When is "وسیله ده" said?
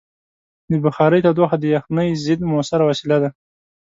2.89-3.29